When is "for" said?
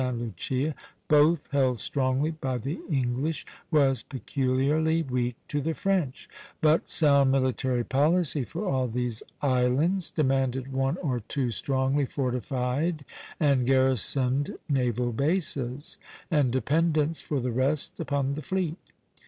8.43-8.67, 17.21-17.39